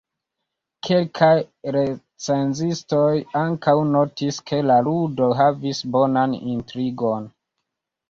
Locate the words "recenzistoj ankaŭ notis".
1.75-4.43